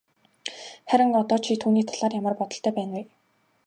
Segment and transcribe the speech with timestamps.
[0.93, 3.09] Харин одоо чи түүний талаар ямар бодолтой байна вэ?